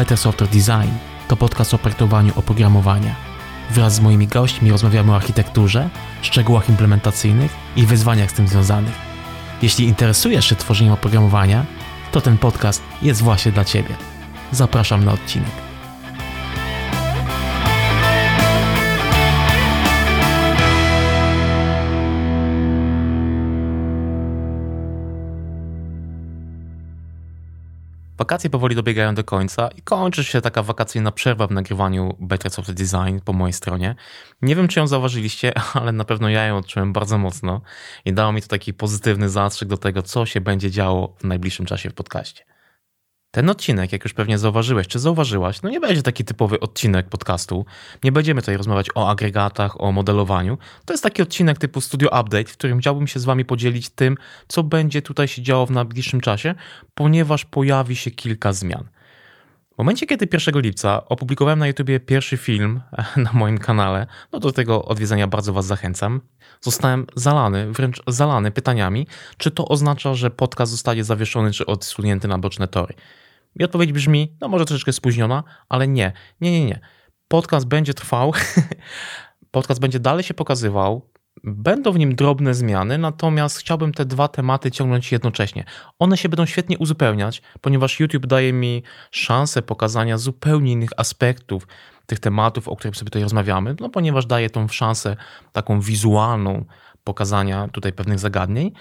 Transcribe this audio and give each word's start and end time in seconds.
Better 0.00 0.18
Software 0.18 0.50
Design 0.50 0.90
to 1.28 1.36
podcast 1.36 1.74
o 1.74 1.78
projektowaniu 1.78 2.32
oprogramowania. 2.36 3.14
Wraz 3.70 3.94
z 3.94 4.00
moimi 4.00 4.26
gośćmi 4.26 4.70
rozmawiamy 4.70 5.12
o 5.12 5.16
architekturze, 5.16 5.90
szczegółach 6.22 6.68
implementacyjnych 6.68 7.52
i 7.76 7.86
wyzwaniach 7.86 8.30
z 8.30 8.34
tym 8.34 8.48
związanych. 8.48 8.94
Jeśli 9.62 9.84
interesujesz 9.84 10.46
się 10.46 10.56
tworzeniem 10.56 10.92
oprogramowania, 10.92 11.64
to 12.12 12.20
ten 12.20 12.38
podcast 12.38 12.82
jest 13.02 13.22
właśnie 13.22 13.52
dla 13.52 13.64
Ciebie. 13.64 13.94
Zapraszam 14.52 15.04
na 15.04 15.12
odcinek. 15.12 15.69
Wakacje 28.20 28.50
powoli 28.50 28.76
dobiegają 28.76 29.14
do 29.14 29.24
końca 29.24 29.68
i 29.68 29.82
kończy 29.82 30.24
się 30.24 30.40
taka 30.40 30.62
wakacyjna 30.62 31.12
przerwa 31.12 31.46
w 31.46 31.50
nagrywaniu 31.50 32.16
Better 32.20 32.52
Software 32.52 32.76
Design 32.76 33.18
po 33.24 33.32
mojej 33.32 33.52
stronie. 33.52 33.94
Nie 34.42 34.56
wiem, 34.56 34.68
czy 34.68 34.80
ją 34.80 34.86
zauważyliście, 34.86 35.52
ale 35.80 35.92
na 35.92 36.04
pewno 36.04 36.28
ja 36.28 36.46
ją 36.46 36.56
odczułem 36.56 36.92
bardzo 36.92 37.18
mocno 37.18 37.60
i 38.04 38.12
dało 38.12 38.32
mi 38.32 38.42
to 38.42 38.48
taki 38.48 38.74
pozytywny 38.74 39.28
zastrzyk 39.28 39.68
do 39.68 39.76
tego, 39.76 40.02
co 40.02 40.26
się 40.26 40.40
będzie 40.40 40.70
działo 40.70 41.16
w 41.18 41.24
najbliższym 41.24 41.66
czasie 41.66 41.90
w 41.90 41.94
podcaście. 41.94 42.44
Ten 43.32 43.50
odcinek, 43.50 43.92
jak 43.92 44.04
już 44.04 44.14
pewnie 44.14 44.38
zauważyłeś 44.38 44.88
czy 44.88 44.98
zauważyłaś, 44.98 45.62
no 45.62 45.70
nie 45.70 45.80
będzie 45.80 46.02
taki 46.02 46.24
typowy 46.24 46.60
odcinek 46.60 47.08
podcastu. 47.08 47.64
Nie 48.04 48.12
będziemy 48.12 48.42
tutaj 48.42 48.56
rozmawiać 48.56 48.86
o 48.94 49.10
agregatach, 49.10 49.80
o 49.80 49.92
modelowaniu. 49.92 50.58
To 50.84 50.92
jest 50.92 51.02
taki 51.02 51.22
odcinek 51.22 51.58
typu 51.58 51.80
Studio 51.80 52.08
Update, 52.08 52.44
w 52.44 52.52
którym 52.52 52.78
chciałbym 52.78 53.06
się 53.06 53.20
z 53.20 53.24
Wami 53.24 53.44
podzielić 53.44 53.88
tym, 53.88 54.16
co 54.48 54.62
będzie 54.62 55.02
tutaj 55.02 55.28
się 55.28 55.42
działo 55.42 55.66
w 55.66 55.70
najbliższym 55.70 56.20
czasie, 56.20 56.54
ponieważ 56.94 57.44
pojawi 57.44 57.96
się 57.96 58.10
kilka 58.10 58.52
zmian. 58.52 58.88
W 59.74 59.78
momencie, 59.78 60.06
kiedy 60.06 60.28
1 60.32 60.60
lipca 60.60 61.08
opublikowałem 61.08 61.58
na 61.58 61.66
YouTubie 61.66 62.00
pierwszy 62.00 62.36
film 62.36 62.80
na 63.16 63.32
moim 63.32 63.58
kanale, 63.58 64.06
no 64.32 64.40
do 64.40 64.52
tego 64.52 64.84
odwiedzenia 64.84 65.26
bardzo 65.26 65.52
Was 65.52 65.66
zachęcam, 65.66 66.20
zostałem 66.60 67.06
zalany, 67.16 67.72
wręcz 67.72 68.02
zalany 68.06 68.50
pytaniami, 68.50 69.06
czy 69.36 69.50
to 69.50 69.68
oznacza, 69.68 70.14
że 70.14 70.30
podcast 70.30 70.72
zostaje 70.72 71.04
zawieszony 71.04 71.52
czy 71.52 71.66
odsunięty 71.66 72.28
na 72.28 72.38
boczne 72.38 72.68
tory. 72.68 72.94
I 73.56 73.64
odpowiedź 73.64 73.92
brzmi, 73.92 74.36
no 74.40 74.48
może 74.48 74.64
troszeczkę 74.64 74.92
spóźniona, 74.92 75.44
ale 75.68 75.88
nie, 75.88 76.12
nie, 76.40 76.50
nie, 76.50 76.64
nie. 76.64 76.80
Podcast 77.28 77.66
będzie 77.66 77.94
trwał, 77.94 78.32
podcast 79.50 79.80
będzie 79.80 80.00
dalej 80.00 80.24
się 80.24 80.34
pokazywał, 80.34 81.10
Będą 81.44 81.92
w 81.92 81.98
nim 81.98 82.14
drobne 82.14 82.54
zmiany, 82.54 82.98
natomiast 82.98 83.58
chciałbym 83.58 83.92
te 83.92 84.04
dwa 84.04 84.28
tematy 84.28 84.70
ciągnąć 84.70 85.12
jednocześnie. 85.12 85.64
One 85.98 86.16
się 86.16 86.28
będą 86.28 86.46
świetnie 86.46 86.78
uzupełniać, 86.78 87.42
ponieważ 87.60 88.00
YouTube 88.00 88.26
daje 88.26 88.52
mi 88.52 88.82
szansę 89.10 89.62
pokazania 89.62 90.18
zupełnie 90.18 90.72
innych 90.72 90.90
aspektów 90.96 91.66
tych 92.06 92.20
tematów, 92.20 92.68
o 92.68 92.76
których 92.76 92.96
sobie 92.96 93.10
tutaj 93.10 93.22
rozmawiamy, 93.22 93.76
no 93.80 93.88
ponieważ 93.88 94.26
daje 94.26 94.50
tą 94.50 94.68
szansę 94.68 95.16
taką 95.52 95.80
wizualną 95.80 96.64
pokazania 97.04 97.68
tutaj 97.68 97.92
pewnych 97.92 98.18
zagadnień. 98.18 98.72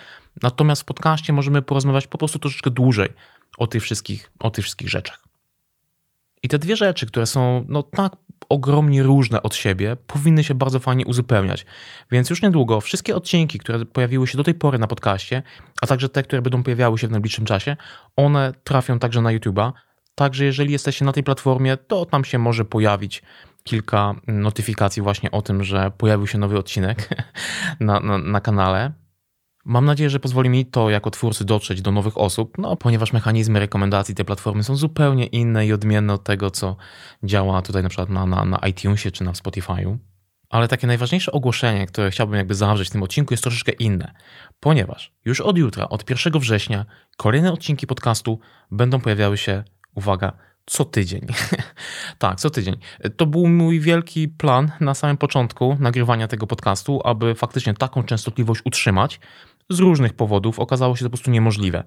Natomiast 0.44 0.82
w 0.82 0.86
podcaście 0.86 1.34
możemy 1.34 1.62
porozmawiać 1.62 2.08
po 2.08 2.18
prostu 2.18 2.40
troszeczkę 2.40 2.70
dłużej 2.70 3.10
o 3.58 3.68
tych 3.68 3.84
wszystkich, 3.84 4.32
o 4.40 4.50
tych 4.50 4.64
wszystkich 4.64 4.90
rzeczach. 4.90 5.24
I 6.44 6.48
te 6.48 6.60
dwie 6.60 6.76
rzeczy, 6.76 7.06
które 7.06 7.26
są 7.26 7.66
no, 7.68 7.84
tak 7.84 8.16
ogromnie 8.50 9.04
różne 9.04 9.44
od 9.44 9.56
siebie, 9.56 9.98
powinny 10.08 10.44
się 10.44 10.56
bardzo 10.56 10.80
fajnie 10.80 11.06
uzupełniać. 11.06 11.66
Więc 12.12 12.30
już 12.30 12.42
niedługo 12.42 12.82
wszystkie 12.82 13.16
odcinki, 13.16 13.60
które 13.60 13.86
pojawiły 13.86 14.28
się 14.28 14.38
do 14.38 14.44
tej 14.44 14.54
pory 14.54 14.80
na 14.80 14.88
podcaście, 14.88 15.44
a 15.82 15.88
także 15.88 16.10
te, 16.10 16.24
które 16.24 16.42
będą 16.42 16.64
pojawiały 16.64 16.98
się 16.98 17.08
w 17.08 17.12
najbliższym 17.12 17.46
czasie, 17.46 17.78
one 18.16 18.54
trafią 18.64 19.00
także 19.00 19.22
na 19.22 19.30
YouTube'a. 19.30 19.72
Także 20.16 20.46
jeżeli 20.46 20.72
jesteście 20.72 21.06
na 21.06 21.14
tej 21.14 21.24
platformie, 21.24 21.78
to 21.78 22.06
tam 22.06 22.26
się 22.26 22.40
może 22.40 22.66
pojawić 22.66 23.24
kilka 23.64 24.16
notyfikacji 24.28 25.02
właśnie 25.02 25.32
o 25.32 25.42
tym, 25.42 25.64
że 25.64 25.92
pojawił 25.98 26.28
się 26.28 26.38
nowy 26.38 26.58
odcinek 26.58 27.10
na, 27.80 28.00
na, 28.00 28.18
na 28.18 28.42
kanale. 28.42 28.92
Mam 29.70 29.86
nadzieję, 29.86 30.10
że 30.10 30.20
pozwoli 30.20 30.50
mi 30.50 30.66
to 30.66 30.90
jako 30.90 31.12
twórcy 31.12 31.46
dotrzeć 31.46 31.82
do 31.82 31.92
nowych 31.92 32.18
osób, 32.18 32.58
no 32.58 32.76
ponieważ 32.76 33.14
mechanizmy 33.14 33.60
rekomendacji 33.60 34.16
tej 34.16 34.26
platformy 34.26 34.64
są 34.64 34.76
zupełnie 34.76 35.26
inne 35.26 35.68
i 35.68 35.74
odmienne 35.74 36.14
od 36.14 36.24
tego, 36.24 36.52
co 36.52 36.76
działa 37.24 37.62
tutaj 37.62 37.84
na 37.84 37.90
przykład 37.90 38.10
na, 38.10 38.26
na, 38.26 38.46
na 38.46 38.58
iTunesie 38.58 39.12
czy 39.12 39.24
na 39.24 39.32
Spotify'u. 39.32 39.98
Ale 40.50 40.68
takie 40.68 40.88
najważniejsze 40.88 41.32
ogłoszenie, 41.32 41.88
które 41.88 42.12
chciałbym 42.12 42.38
jakby 42.38 42.56
zawrzeć 42.56 42.88
w 42.88 42.92
tym 42.92 43.04
odcinku 43.04 43.34
jest 43.34 43.44
troszeczkę 43.44 43.72
inne, 43.72 44.14
ponieważ 44.60 45.14
już 45.26 45.42
od 45.42 45.58
jutra, 45.58 45.90
od 45.90 46.10
1 46.10 46.40
września, 46.40 46.86
kolejne 47.18 47.54
odcinki 47.54 47.88
podcastu 47.88 48.40
będą 48.72 49.00
pojawiały 49.00 49.38
się, 49.38 49.64
uwaga, 49.96 50.32
co 50.70 50.86
tydzień. 50.86 51.28
tak, 52.18 52.40
co 52.40 52.50
tydzień. 52.50 52.76
To 53.18 53.26
był 53.26 53.48
mój 53.48 53.80
wielki 53.80 54.28
plan 54.28 54.72
na 54.80 54.94
samym 54.94 55.18
początku 55.18 55.78
nagrywania 55.80 56.28
tego 56.28 56.48
podcastu, 56.48 57.02
aby 57.04 57.36
faktycznie 57.36 57.74
taką 57.74 58.04
częstotliwość 58.04 58.62
utrzymać. 58.66 59.20
Z 59.70 59.80
różnych 59.80 60.14
powodów 60.14 60.60
okazało 60.60 60.96
się 60.96 61.00
to 61.00 61.10
po 61.10 61.18
prostu 61.18 61.32
niemożliwe. 61.32 61.84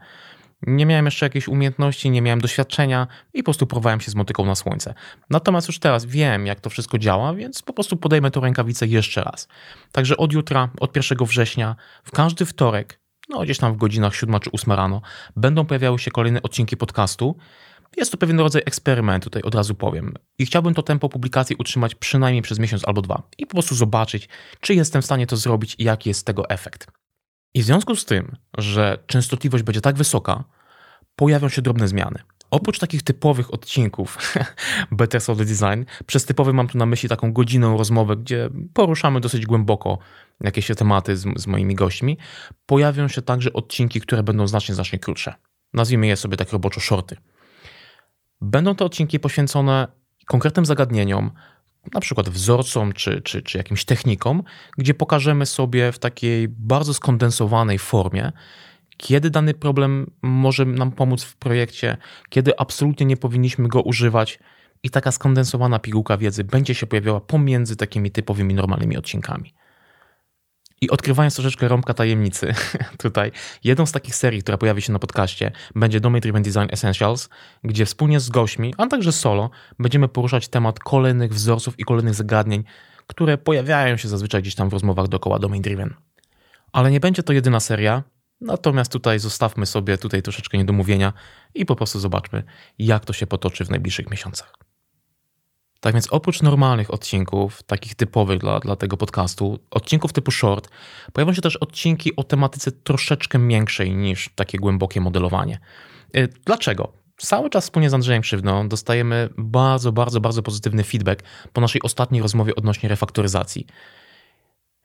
Nie 0.67 0.87
miałem 0.87 1.05
jeszcze 1.05 1.27
jakiejś 1.27 1.49
umiejętności, 1.49 2.11
nie 2.11 2.23
miałem 2.23 2.41
doświadczenia 2.41 3.07
i 3.35 3.43
po 3.43 3.45
prostu 3.45 3.67
próbowałem 3.67 4.01
się 4.01 4.11
z 4.11 4.15
motyką 4.15 4.45
na 4.45 4.55
słońce. 4.55 4.95
Natomiast 5.31 5.69
już 5.69 5.79
teraz 5.79 6.05
wiem, 6.05 6.47
jak 6.47 6.61
to 6.61 6.71
wszystko 6.71 6.99
działa, 6.99 7.35
więc 7.35 7.63
po 7.63 7.73
prostu 7.73 7.97
podejmę 7.97 8.31
tę 8.31 8.41
rękawicę 8.41 8.87
jeszcze 8.87 9.25
raz. 9.25 9.49
Także 9.93 10.17
od 10.17 10.33
jutra, 10.33 10.69
od 10.81 10.97
1 10.97 11.19
września, 11.27 11.77
w 12.05 12.11
każdy 12.11 12.47
wtorek, 12.47 13.01
no 13.29 13.41
gdzieś 13.41 13.59
tam 13.59 13.75
w 13.75 13.77
godzinach 13.77 14.15
7 14.15 14.41
czy 14.41 14.51
8 14.53 14.73
rano, 14.73 15.01
będą 15.37 15.65
pojawiały 15.65 15.99
się 15.99 16.11
kolejne 16.11 16.43
odcinki 16.43 16.77
podcastu. 16.77 17.37
Jest 17.97 18.13
to 18.13 18.19
pewien 18.19 18.41
rodzaj 18.41 18.63
eksperymentu, 18.67 19.25
tutaj 19.25 19.43
od 19.43 19.55
razu 19.55 19.75
powiem. 19.75 20.15
I 20.39 20.47
chciałbym 20.47 20.75
to 20.75 20.83
tempo 20.83 21.09
publikacji 21.09 21.57
utrzymać 21.59 21.95
przynajmniej 21.95 22.43
przez 22.43 22.59
miesiąc 22.59 22.89
albo 22.89 23.03
dwa 23.03 23.23
i 23.39 23.47
po 23.47 23.53
prostu 23.53 23.75
zobaczyć, 23.75 24.29
czy 24.61 24.75
jestem 24.75 25.03
w 25.03 25.05
stanie 25.05 25.27
to 25.27 25.37
zrobić 25.37 25.77
i 25.79 25.85
jaki 25.85 26.09
jest 26.09 26.27
tego 26.27 26.49
efekt. 26.49 27.02
I 27.55 27.63
w 27.63 27.65
związku 27.65 27.97
z 27.97 28.05
tym, 28.05 28.37
że 28.59 28.99
częstotliwość 29.07 29.65
będzie 29.65 29.81
tak 29.81 29.97
wysoka, 29.97 30.45
pojawią 31.17 31.49
się 31.49 31.63
drobne 31.63 31.89
zmiany. 31.89 32.19
Oprócz 32.51 32.79
takich 32.79 33.03
typowych 33.03 33.55
odcinków 33.55 34.19
Better 34.91 35.21
Software 35.21 35.49
Design, 35.49 35.85
przez 36.07 36.25
typowy 36.25 36.53
mam 36.53 36.69
tu 36.69 36.79
na 36.79 36.87
myśli 36.87 37.09
taką 37.09 37.33
godzinną 37.33 37.79
rozmowę, 37.79 38.17
gdzie 38.17 38.51
poruszamy 38.75 39.21
dosyć 39.21 39.47
głęboko 39.47 39.99
jakieś 40.41 40.67
tematy 40.77 41.17
z, 41.17 41.27
z 41.37 41.47
moimi 41.47 41.75
gośćmi, 41.75 42.19
pojawią 42.67 43.09
się 43.09 43.23
także 43.23 43.53
odcinki, 43.53 44.01
które 44.01 44.23
będą 44.23 44.47
znacznie, 44.47 44.75
znacznie 44.75 44.99
krótsze. 44.99 45.35
Nazwijmy 45.73 46.07
je 46.07 46.17
sobie 46.17 46.37
tak 46.37 46.53
roboczo 46.53 46.81
shorty. 46.81 47.17
Będą 48.41 48.75
to 48.75 48.85
odcinki 48.85 49.21
poświęcone 49.21 49.89
konkretnym 50.27 50.67
zagadnieniom, 50.67 51.31
na 51.95 52.01
przykład 52.01 52.29
wzorcom 52.29 52.93
czy, 52.93 53.23
czy, 53.23 53.43
czy 53.43 53.59
jakimś 53.59 53.85
technikom, 53.85 54.43
gdzie 54.79 54.95
pokażemy 54.95 55.47
sobie 55.47 55.93
w 55.93 55.99
takiej 55.99 56.49
bardzo 56.49 56.95
skondensowanej 56.95 57.79
formie, 57.79 58.33
kiedy 58.97 59.31
dany 59.31 59.55
problem 59.55 60.11
może 60.23 60.65
nam 60.65 60.93
pomóc 60.93 61.23
w 61.23 61.37
projekcie, 61.37 61.97
kiedy 62.29 62.59
absolutnie 62.59 63.07
nie 63.07 63.17
powinniśmy 63.17 63.69
go 63.69 63.83
używać. 63.83 64.39
I 64.85 64.91
taka 64.91 65.13
skondensowana 65.13 65.79
pigułka 65.79 66.19
wiedzy 66.19 66.45
będzie 66.45 66.75
się 66.75 66.87
pojawiała 66.87 67.21
pomiędzy 67.21 67.77
takimi 67.77 68.11
typowymi, 68.11 68.55
normalnymi 68.55 68.97
odcinkami. 68.97 69.55
I 70.83 70.91
odkrywając 70.91 71.35
troszeczkę 71.35 71.69
rąbka 71.69 71.95
tajemnicy, 71.95 72.55
tutaj 72.99 73.33
jedną 73.65 73.87
z 73.87 73.93
takich 73.93 74.17
serii, 74.17 74.43
która 74.43 74.59
pojawi 74.59 74.83
się 74.83 74.93
na 74.93 74.99
podcaście, 74.99 75.53
będzie 75.75 76.01
Domain 76.01 76.21
Driven 76.21 76.43
Design 76.43 76.67
Essentials, 76.71 77.29
gdzie 77.65 77.87
wspólnie 77.87 78.21
z 78.21 78.31
gośćmi, 78.31 78.75
a 78.79 78.87
także 78.87 79.13
solo, 79.13 79.51
będziemy 79.79 80.09
poruszać 80.09 80.49
temat 80.49 80.79
kolejnych 80.79 81.35
wzorców 81.35 81.79
i 81.79 81.85
kolejnych 81.85 82.15
zagadnień, 82.15 82.65
które 83.07 83.39
pojawiają 83.39 83.97
się 83.97 84.09
zazwyczaj 84.09 84.43
gdzieś 84.43 84.55
tam 84.55 84.69
w 84.69 84.73
rozmowach 84.73 85.09
dookoła 85.09 85.39
Domain 85.39 85.63
Driven. 85.63 85.95
Ale 86.73 86.91
nie 86.91 87.01
będzie 87.01 87.23
to 87.23 87.33
jedyna 87.33 87.61
seria, 87.61 88.03
natomiast 88.41 88.93
tutaj 88.93 89.19
zostawmy 89.19 89.67
sobie 89.67 89.99
tutaj 89.99 90.23
troszeczkę 90.23 90.59
niedomówienia 90.59 91.13
i 91.55 91.67
po 91.67 91.77
prostu 91.77 92.01
zobaczmy, 92.01 92.43
jak 92.79 93.05
to 93.05 93.13
się 93.13 93.27
potoczy 93.27 93.65
w 93.65 93.71
najbliższych 93.71 94.11
miesiącach. 94.11 94.72
Tak 95.83 95.95
więc 95.95 96.09
oprócz 96.11 96.43
normalnych 96.43 96.95
odcinków, 96.95 97.63
takich 97.63 97.95
typowych 97.95 98.39
dla, 98.39 98.61
dla 98.61 98.77
tego 98.77 98.97
podcastu, 98.97 99.59
odcinków 99.71 100.13
typu 100.13 100.31
short, 100.31 100.69
pojawią 101.13 101.35
się 101.35 101.43
też 101.43 101.57
odcinki 101.57 102.17
o 102.17 102.25
tematyce 102.25 102.73
troszeczkę 102.73 103.49
większej 103.49 103.95
niż 103.95 104.31
takie 104.35 104.59
głębokie 104.59 105.01
modelowanie. 105.01 105.59
Y, 106.17 106.29
dlaczego? 106.47 106.93
Cały 107.17 107.51
czas 107.51 107.65
wspólnie 107.65 107.91
z 107.91 107.95
Andrzejem 107.95 108.23
Krzywną 108.23 108.69
dostajemy 108.69 109.29
bardzo, 109.39 109.93
bardzo, 109.93 110.21
bardzo 110.21 110.43
pozytywny 110.43 110.85
feedback 110.85 111.23
po 111.53 111.61
naszej 111.61 111.83
ostatniej 111.83 112.23
rozmowie 112.23 112.55
odnośnie 112.55 112.89
refaktoryzacji. 112.89 113.67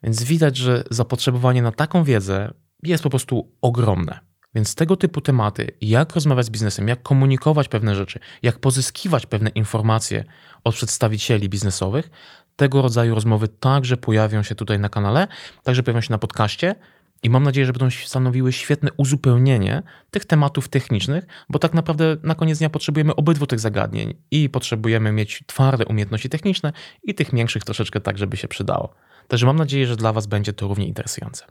Więc 0.02 0.22
widać, 0.22 0.56
że 0.56 0.84
zapotrzebowanie 0.90 1.62
na 1.62 1.72
taką 1.72 2.04
wiedzę 2.04 2.54
jest 2.82 3.02
po 3.02 3.10
prostu 3.10 3.52
ogromne. 3.62 4.27
Więc 4.54 4.74
tego 4.74 4.96
typu 4.96 5.20
tematy, 5.20 5.70
jak 5.80 6.14
rozmawiać 6.14 6.46
z 6.46 6.50
biznesem, 6.50 6.88
jak 6.88 7.02
komunikować 7.02 7.68
pewne 7.68 7.94
rzeczy, 7.94 8.18
jak 8.42 8.58
pozyskiwać 8.58 9.26
pewne 9.26 9.50
informacje 9.50 10.24
od 10.64 10.74
przedstawicieli 10.74 11.48
biznesowych, 11.48 12.10
tego 12.56 12.82
rodzaju 12.82 13.14
rozmowy 13.14 13.48
także 13.48 13.96
pojawią 13.96 14.42
się 14.42 14.54
tutaj 14.54 14.78
na 14.78 14.88
kanale, 14.88 15.28
także 15.62 15.82
pojawią 15.82 16.00
się 16.00 16.12
na 16.12 16.18
podcaście. 16.18 16.74
I 17.22 17.30
mam 17.30 17.42
nadzieję, 17.42 17.66
że 17.66 17.72
będą 17.72 17.90
stanowiły 17.90 18.52
świetne 18.52 18.90
uzupełnienie 18.96 19.82
tych 20.10 20.24
tematów 20.24 20.68
technicznych, 20.68 21.26
bo 21.48 21.58
tak 21.58 21.74
naprawdę 21.74 22.16
na 22.22 22.34
koniec 22.34 22.58
dnia 22.58 22.70
potrzebujemy 22.70 23.16
obydwu 23.16 23.46
tych 23.46 23.60
zagadnień 23.60 24.14
i 24.30 24.48
potrzebujemy 24.48 25.12
mieć 25.12 25.42
twarde 25.46 25.86
umiejętności 25.86 26.28
techniczne 26.28 26.72
i 27.02 27.14
tych 27.14 27.34
większych 27.34 27.64
troszeczkę 27.64 28.00
tak, 28.00 28.18
żeby 28.18 28.36
się 28.36 28.48
przydało. 28.48 28.94
Także 29.28 29.46
mam 29.46 29.56
nadzieję, 29.56 29.86
że 29.86 29.96
dla 29.96 30.12
Was 30.12 30.26
będzie 30.26 30.52
to 30.52 30.68
równie 30.68 30.86
interesujące. 30.86 31.44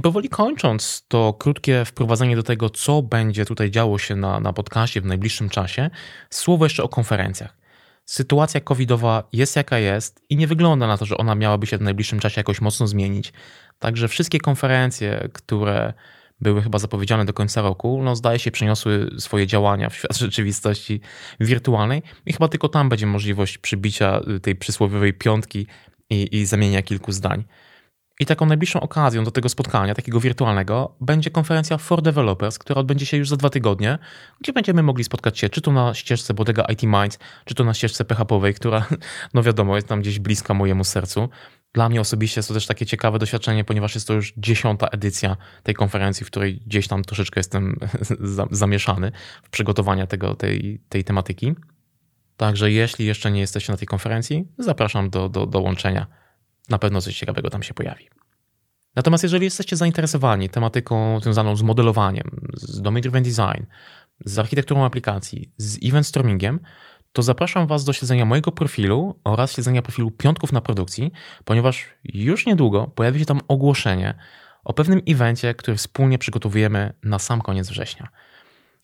I 0.00 0.02
powoli 0.02 0.28
kończąc 0.28 1.04
to 1.08 1.32
krótkie 1.32 1.84
wprowadzenie 1.84 2.36
do 2.36 2.42
tego, 2.42 2.70
co 2.70 3.02
będzie 3.02 3.44
tutaj 3.44 3.70
działo 3.70 3.98
się 3.98 4.16
na, 4.16 4.40
na 4.40 4.52
podcaście 4.52 5.00
w 5.00 5.04
najbliższym 5.04 5.48
czasie, 5.48 5.90
słowo 6.30 6.64
jeszcze 6.64 6.82
o 6.82 6.88
konferencjach. 6.88 7.56
Sytuacja 8.06 8.60
covidowa 8.60 9.28
jest 9.32 9.56
jaka 9.56 9.78
jest 9.78 10.22
i 10.28 10.36
nie 10.36 10.46
wygląda 10.46 10.86
na 10.86 10.98
to, 10.98 11.04
że 11.04 11.16
ona 11.16 11.34
miałaby 11.34 11.66
się 11.66 11.78
w 11.78 11.80
najbliższym 11.80 12.20
czasie 12.20 12.40
jakoś 12.40 12.60
mocno 12.60 12.86
zmienić. 12.86 13.32
Także 13.78 14.08
wszystkie 14.08 14.38
konferencje, 14.38 15.28
które 15.32 15.92
były 16.40 16.62
chyba 16.62 16.78
zapowiedziane 16.78 17.24
do 17.24 17.32
końca 17.32 17.62
roku, 17.62 18.00
no 18.02 18.16
zdaje 18.16 18.38
się 18.38 18.50
przeniosły 18.50 19.10
swoje 19.18 19.46
działania 19.46 19.88
w 19.90 19.94
świat 19.94 20.16
rzeczywistości 20.26 21.00
wirtualnej 21.40 22.02
i 22.26 22.32
chyba 22.32 22.48
tylko 22.48 22.68
tam 22.68 22.88
będzie 22.88 23.06
możliwość 23.06 23.58
przybicia 23.58 24.20
tej 24.42 24.56
przysłowiowej 24.56 25.14
piątki 25.14 25.66
i, 26.10 26.36
i 26.36 26.46
zamienia 26.46 26.82
kilku 26.82 27.12
zdań. 27.12 27.44
I 28.20 28.26
taką 28.26 28.46
najbliższą 28.46 28.80
okazją 28.80 29.24
do 29.24 29.30
tego 29.30 29.48
spotkania, 29.48 29.94
takiego 29.94 30.20
wirtualnego, 30.20 30.96
będzie 31.00 31.30
konferencja 31.30 31.78
For 31.78 32.02
Developers, 32.02 32.58
która 32.58 32.80
odbędzie 32.80 33.06
się 33.06 33.16
już 33.16 33.28
za 33.28 33.36
dwa 33.36 33.50
tygodnie, 33.50 33.98
gdzie 34.40 34.52
będziemy 34.52 34.82
mogli 34.82 35.04
spotkać 35.04 35.38
się 35.38 35.48
czy 35.48 35.60
to 35.60 35.72
na 35.72 35.94
ścieżce 35.94 36.34
Bodega 36.34 36.64
IT 36.64 36.82
Minds, 36.82 37.18
czy 37.44 37.54
to 37.54 37.64
na 37.64 37.74
ścieżce 37.74 38.04
PHP-owej, 38.04 38.54
która, 38.54 38.86
no 39.34 39.42
wiadomo, 39.42 39.76
jest 39.76 39.88
tam 39.88 40.00
gdzieś 40.00 40.18
bliska 40.18 40.54
mojemu 40.54 40.84
sercu. 40.84 41.28
Dla 41.72 41.88
mnie 41.88 42.00
osobiście 42.00 42.38
jest 42.38 42.48
to 42.48 42.54
też 42.54 42.66
takie 42.66 42.86
ciekawe 42.86 43.18
doświadczenie, 43.18 43.64
ponieważ 43.64 43.94
jest 43.94 44.06
to 44.08 44.14
już 44.14 44.32
dziesiąta 44.36 44.86
edycja 44.86 45.36
tej 45.62 45.74
konferencji, 45.74 46.26
w 46.26 46.30
której 46.30 46.60
gdzieś 46.66 46.88
tam 46.88 47.04
troszeczkę 47.04 47.40
jestem 47.40 47.76
zamieszany 48.50 49.12
w 49.42 49.50
przygotowania 49.50 50.06
tego, 50.06 50.34
tej, 50.34 50.80
tej 50.88 51.04
tematyki. 51.04 51.54
Także 52.36 52.70
jeśli 52.70 53.06
jeszcze 53.06 53.30
nie 53.30 53.40
jesteście 53.40 53.72
na 53.72 53.76
tej 53.76 53.88
konferencji, 53.88 54.48
zapraszam 54.58 55.10
do, 55.10 55.28
do 55.28 55.46
dołączenia 55.46 56.19
na 56.70 56.78
pewno 56.78 57.00
coś 57.00 57.18
ciekawego 57.18 57.50
tam 57.50 57.62
się 57.62 57.74
pojawi. 57.74 58.08
Natomiast 58.96 59.22
jeżeli 59.22 59.44
jesteście 59.44 59.76
zainteresowani 59.76 60.48
tematyką 60.48 61.20
związaną 61.20 61.56
z 61.56 61.62
modelowaniem, 61.62 62.40
z 62.52 62.82
domain 62.82 63.02
driven 63.02 63.22
design, 63.22 63.64
z 64.24 64.38
architekturą 64.38 64.84
aplikacji, 64.84 65.52
z 65.56 65.78
event 65.84 66.06
stormingiem, 66.06 66.60
to 67.12 67.22
zapraszam 67.22 67.66
Was 67.66 67.84
do 67.84 67.92
śledzenia 67.92 68.24
mojego 68.24 68.52
profilu 68.52 69.20
oraz 69.24 69.52
śledzenia 69.52 69.82
profilu 69.82 70.10
Piątków 70.10 70.52
na 70.52 70.60
Produkcji, 70.60 71.12
ponieważ 71.44 71.88
już 72.04 72.46
niedługo 72.46 72.86
pojawi 72.86 73.20
się 73.20 73.26
tam 73.26 73.40
ogłoszenie 73.48 74.14
o 74.64 74.72
pewnym 74.72 75.02
evencie, 75.08 75.54
który 75.54 75.76
wspólnie 75.76 76.18
przygotowujemy 76.18 76.92
na 77.02 77.18
sam 77.18 77.40
koniec 77.40 77.68
września. 77.68 78.08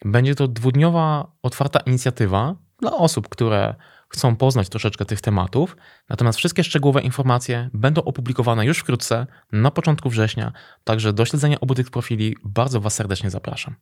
Będzie 0.04 0.34
to 0.34 0.48
dwudniowa, 0.48 1.32
otwarta 1.42 1.80
inicjatywa 1.80 2.56
dla 2.80 2.92
osób, 2.92 3.28
które 3.28 3.74
chcą 4.16 4.36
poznać 4.36 4.68
troszeczkę 4.68 5.04
tych 5.04 5.20
tematów. 5.20 5.76
Natomiast 6.08 6.38
wszystkie 6.38 6.64
szczegółowe 6.64 7.02
informacje 7.02 7.70
będą 7.74 8.04
opublikowane 8.04 8.66
już 8.66 8.78
wkrótce, 8.78 9.26
na 9.52 9.70
początku 9.70 10.10
września, 10.10 10.52
także 10.84 11.12
do 11.12 11.24
śledzenia 11.24 11.60
obu 11.60 11.74
tych 11.74 11.90
profili 11.90 12.36
bardzo 12.44 12.80
Was 12.80 12.94
serdecznie 12.94 13.30
zapraszam. 13.30 13.74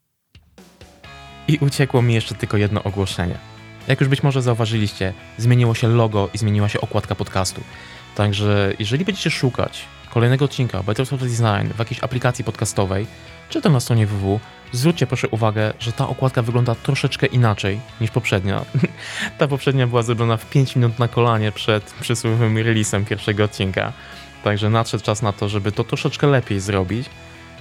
I 1.49 1.59
uciekło 1.59 2.03
mi 2.03 2.15
jeszcze 2.15 2.35
tylko 2.35 2.57
jedno 2.57 2.83
ogłoszenie. 2.83 3.39
Jak 3.89 4.01
już 4.01 4.09
być 4.09 4.23
może 4.23 4.43
zauważyliście, 4.43 5.15
zmieniło 5.39 5.75
się 5.75 5.89
logo 5.89 6.29
i 6.35 6.39
zmieniła 6.39 6.69
się 6.69 6.81
okładka 6.81 7.15
podcastu. 7.15 7.61
Także 8.15 8.73
jeżeli 8.79 9.05
będziecie 9.05 9.31
szukać 9.31 9.85
kolejnego 10.11 10.45
odcinka 10.45 10.83
Better 10.83 11.07
Software 11.07 11.31
Design 11.31 11.75
w 11.75 11.79
jakiejś 11.79 12.03
aplikacji 12.03 12.45
podcastowej, 12.45 13.07
czy 13.49 13.63
to 13.63 13.71
na 13.71 13.81
stronie 13.81 14.07
www, 14.07 14.41
zwróćcie 14.73 15.07
proszę 15.07 15.29
uwagę, 15.29 15.73
że 15.79 15.93
ta 15.93 16.09
okładka 16.09 16.43
wygląda 16.43 16.75
troszeczkę 16.75 17.27
inaczej 17.27 17.81
niż 18.01 18.11
poprzednia. 18.11 18.65
ta 19.39 19.49
poprzednia 19.49 19.87
była 19.87 20.03
zrobiona 20.03 20.37
w 20.37 20.51
5 20.51 20.77
minut 20.77 20.99
na 20.99 21.09
kolanie 21.09 21.53
przed 21.53 21.85
przysłowiowym 22.01 22.59
releasem 22.59 23.05
pierwszego 23.05 23.45
odcinka. 23.45 23.93
Także 24.45 24.71
nadszedł 24.71 25.05
czas 25.05 25.23
na 25.23 25.33
to, 25.33 25.49
żeby 25.49 25.73
to 25.73 25.85
troszeczkę 25.85 26.27
lepiej 26.27 26.61
zrobić, 26.61 27.11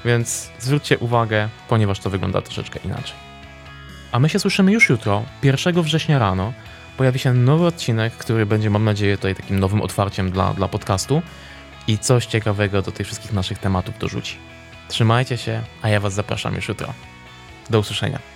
więc 0.06 0.52
zwróćcie 0.60 0.98
uwagę, 0.98 1.50
ponieważ 1.70 2.00
to 2.00 2.10
wygląda 2.10 2.42
troszeczkę 2.42 2.80
inaczej. 2.86 3.16
A 4.12 4.20
my 4.20 4.30
się 4.30 4.40
słyszymy 4.40 4.72
już 4.72 4.90
jutro, 4.90 5.24
1 5.44 5.82
września 5.82 6.20
rano. 6.20 6.54
Pojawi 6.98 7.20
się 7.20 7.34
nowy 7.34 7.66
odcinek, 7.66 8.14
który 8.14 8.46
będzie, 8.46 8.70
mam 8.70 8.84
nadzieję, 8.84 9.18
tutaj 9.18 9.36
takim 9.36 9.60
nowym 9.60 9.82
otwarciem 9.82 10.32
dla, 10.32 10.54
dla 10.54 10.68
podcastu 10.68 11.22
i 11.88 11.98
coś 11.98 12.26
ciekawego 12.26 12.82
do 12.82 12.92
tych 12.92 13.08
wszystkich 13.08 13.34
naszych 13.34 13.60
tematów 13.60 14.00
dorzuci. 14.00 14.38
Trzymajcie 14.88 15.38
się, 15.38 15.62
a 15.82 15.90
ja 15.90 16.00
Was 16.00 16.14
zapraszam 16.14 16.56
już 16.56 16.68
jutro. 16.68 16.94
Do 17.70 17.80
usłyszenia. 17.80 18.33